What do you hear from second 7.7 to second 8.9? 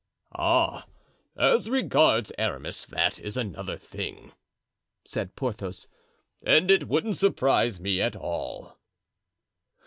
me at all."